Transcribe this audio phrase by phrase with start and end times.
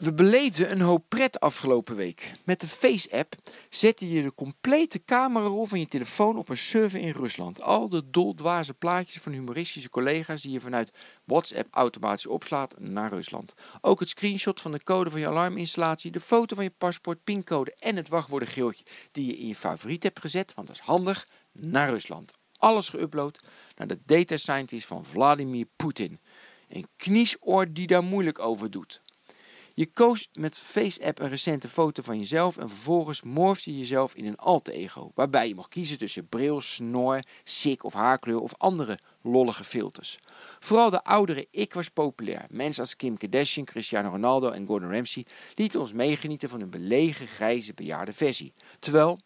[0.00, 2.32] We beleefden een hoop pret afgelopen week.
[2.44, 3.34] Met de Face-app
[3.70, 7.62] zette je de complete camerarol van je telefoon op een server in Rusland.
[7.62, 10.92] Al de doldwaze plaatjes van humoristische collega's die je vanuit
[11.24, 13.54] WhatsApp automatisch opslaat naar Rusland.
[13.80, 17.74] Ook het screenshot van de code van je alarminstallatie, de foto van je paspoort, pincode
[17.78, 21.90] en het wachtwoordengeeltje die je in je favoriet hebt gezet, want dat is handig, naar
[21.90, 22.32] Rusland.
[22.56, 23.40] Alles geüpload
[23.76, 26.20] naar de data scientist van Vladimir Poetin.
[26.68, 29.00] Een kniesoor die daar moeilijk over doet.
[29.74, 34.26] Je koos met FaceApp een recente foto van jezelf en vervolgens morfde je jezelf in
[34.26, 38.98] een alter ego, waarbij je mag kiezen tussen bril, snor, sik of haarkleur of andere
[39.22, 40.18] lollige filters.
[40.58, 42.44] Vooral de oudere ik was populair.
[42.50, 47.26] Mensen als Kim Kardashian, Cristiano Ronaldo en Gordon Ramsay lieten ons meegenieten van een belegen
[47.26, 48.52] grijze bejaarde versie.
[48.78, 49.18] Terwijl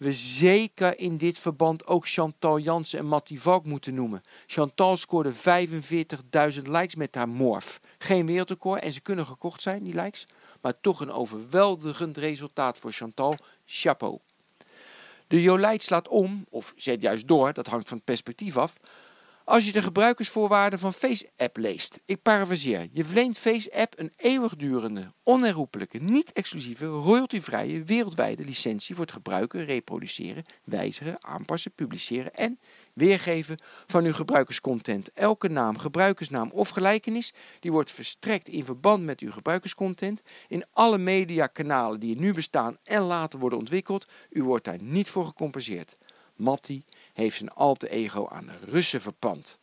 [0.00, 4.22] we zeker in dit verband ook Chantal Jansen en Mattie Valk moeten noemen.
[4.46, 7.80] Chantal scoorde 45.000 likes met haar morf.
[8.02, 10.26] Geen wereldrecord en ze kunnen gekocht zijn, die likes.
[10.60, 13.36] Maar toch een overweldigend resultaat voor Chantal.
[13.66, 14.18] Chapeau.
[15.26, 18.76] De Jolijt slaat om, of zet juist door, dat hangt van het perspectief af,
[19.50, 22.00] als je de gebruikersvoorwaarden van FaceApp leest.
[22.04, 22.88] Ik parafraseer.
[22.90, 31.24] Je verleent FaceApp een eeuwigdurende, onherroepelijke, niet-exclusieve, royaltyvrije, wereldwijde licentie voor het gebruiken, reproduceren, wijzigen,
[31.24, 32.58] aanpassen, publiceren en
[32.94, 35.12] weergeven van uw gebruikerscontent.
[35.12, 40.98] Elke naam, gebruikersnaam of gelijkenis die wordt verstrekt in verband met uw gebruikerscontent in alle
[40.98, 44.06] mediakanalen die er nu bestaan en later worden ontwikkeld.
[44.30, 45.96] U wordt daar niet voor gecompenseerd.
[46.40, 49.60] Matti heeft zijn alter ego aan de Russen verpand.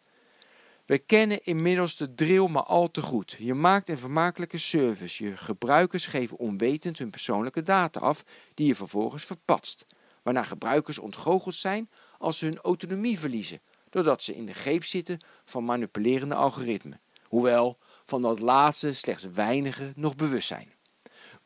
[0.86, 3.36] We kennen inmiddels de drill maar al te goed.
[3.40, 5.24] Je maakt een vermakelijke service.
[5.24, 9.86] Je gebruikers geven onwetend hun persoonlijke data af, die je vervolgens verpatst.
[10.24, 15.20] Waarna gebruikers ontgoocheld zijn als ze hun autonomie verliezen, doordat ze in de greep zitten
[15.46, 17.00] van manipulerende algoritmen.
[17.24, 20.74] Hoewel van dat laatste slechts weinigen nog bewust zijn.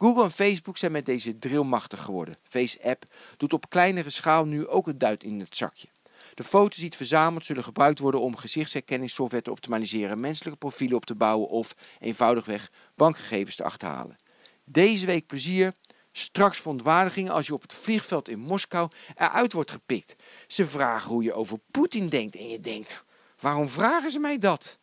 [0.01, 2.37] Google en Facebook zijn met deze drill machtig geworden.
[2.43, 3.05] FaceApp
[3.37, 5.87] doet op kleinere schaal nu ook het duit in het zakje.
[6.33, 11.05] De foto's die het verzameld zullen gebruikt worden om gezichtsherkenningssoftware te optimaliseren, menselijke profielen op
[11.05, 14.15] te bouwen of eenvoudigweg bankgegevens te achterhalen.
[14.63, 15.73] Deze week plezier,
[16.11, 20.15] straks verontwaardiging als je op het vliegveld in Moskou eruit wordt gepikt.
[20.47, 23.03] Ze vragen hoe je over Poetin denkt en je denkt,
[23.39, 24.79] waarom vragen ze mij dat?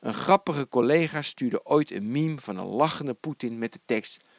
[0.00, 4.24] Een grappige collega stuurde ooit een meme van een lachende Poetin met de tekst